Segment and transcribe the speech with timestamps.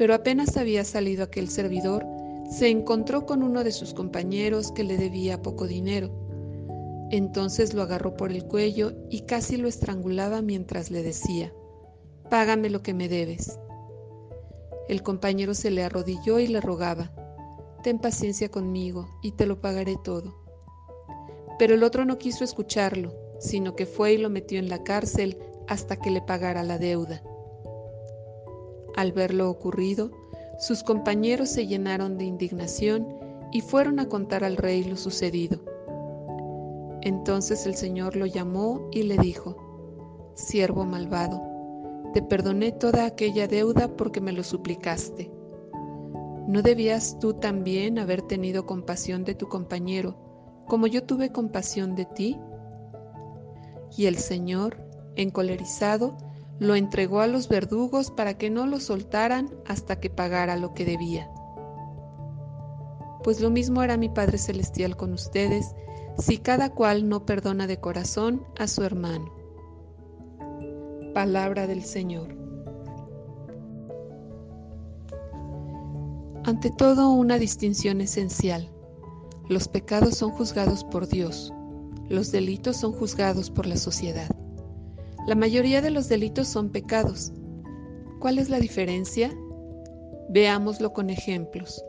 [0.00, 2.06] Pero apenas había salido aquel servidor,
[2.50, 6.10] se encontró con uno de sus compañeros que le debía poco dinero.
[7.10, 11.52] Entonces lo agarró por el cuello y casi lo estrangulaba mientras le decía,
[12.30, 13.58] Págame lo que me debes.
[14.88, 17.12] El compañero se le arrodilló y le rogaba,
[17.82, 20.34] Ten paciencia conmigo y te lo pagaré todo.
[21.58, 25.36] Pero el otro no quiso escucharlo, sino que fue y lo metió en la cárcel
[25.68, 27.22] hasta que le pagara la deuda.
[29.00, 30.10] Al ver lo ocurrido,
[30.58, 33.08] sus compañeros se llenaron de indignación
[33.50, 35.58] y fueron a contar al rey lo sucedido.
[37.00, 39.56] Entonces el Señor lo llamó y le dijo,
[40.34, 41.40] Siervo malvado,
[42.12, 45.30] te perdoné toda aquella deuda porque me lo suplicaste.
[46.46, 50.14] ¿No debías tú también haber tenido compasión de tu compañero,
[50.68, 52.38] como yo tuve compasión de ti?
[53.96, 54.76] Y el Señor,
[55.16, 56.18] encolerizado,
[56.60, 60.84] lo entregó a los verdugos para que no lo soltaran hasta que pagara lo que
[60.84, 61.28] debía.
[63.24, 65.74] Pues lo mismo hará mi Padre Celestial con ustedes
[66.18, 69.32] si cada cual no perdona de corazón a su hermano.
[71.14, 72.36] Palabra del Señor.
[76.44, 78.70] Ante todo, una distinción esencial.
[79.48, 81.52] Los pecados son juzgados por Dios,
[82.08, 84.30] los delitos son juzgados por la sociedad.
[85.30, 87.30] La mayoría de los delitos son pecados.
[88.18, 89.32] ¿Cuál es la diferencia?
[90.28, 91.84] Veámoslo con ejemplos.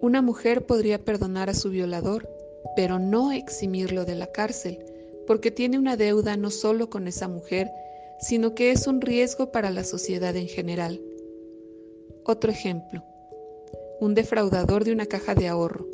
[0.00, 2.26] Una mujer podría perdonar a su violador,
[2.74, 4.82] pero no eximirlo de la cárcel,
[5.26, 7.70] porque tiene una deuda no solo con esa mujer,
[8.18, 11.02] sino que es un riesgo para la sociedad en general.
[12.24, 13.04] Otro ejemplo.
[14.00, 15.86] Un defraudador de una caja de ahorro.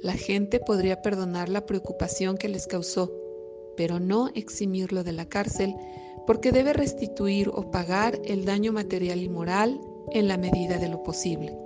[0.00, 3.25] La gente podría perdonar la preocupación que les causó,
[3.76, 5.74] pero no eximirlo de la cárcel
[6.26, 11.02] porque debe restituir o pagar el daño material y moral en la medida de lo
[11.02, 11.56] posible.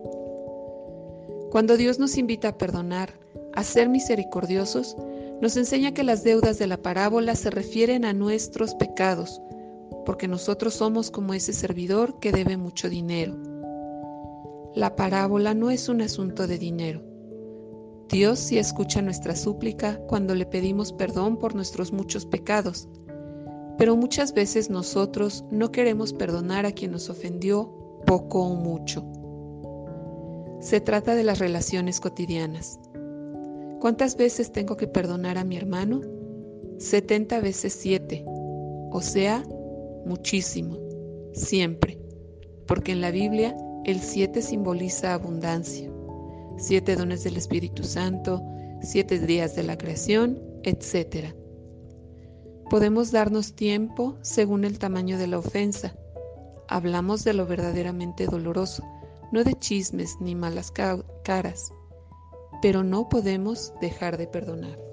[1.50, 3.15] Cuando Dios nos invita a perdonar,
[3.54, 4.97] a ser misericordiosos,
[5.41, 9.41] nos enseña que las deudas de la parábola se refieren a nuestros pecados,
[10.04, 13.37] porque nosotros somos como ese servidor que debe mucho dinero.
[14.75, 17.03] La parábola no es un asunto de dinero,
[18.10, 22.88] Dios sí escucha nuestra súplica cuando le pedimos perdón por nuestros muchos pecados,
[23.78, 27.72] pero muchas veces nosotros no queremos perdonar a quien nos ofendió
[28.06, 29.06] poco o mucho.
[30.60, 32.81] Se trata de las relaciones cotidianas.
[33.78, 36.00] ¿Cuántas veces tengo que perdonar a mi hermano?
[36.78, 39.44] 70 veces 7, o sea,
[40.04, 40.77] muchísimo,
[41.32, 42.00] siempre,
[42.66, 45.92] porque en la Biblia el 7 simboliza abundancia
[46.60, 48.43] siete dones del Espíritu Santo,
[48.82, 51.34] siete días de la creación, etc.
[52.69, 55.97] Podemos darnos tiempo según el tamaño de la ofensa.
[56.69, 58.84] Hablamos de lo verdaderamente doloroso,
[59.32, 61.72] no de chismes ni malas caras,
[62.60, 64.90] pero no podemos dejar de perdonar.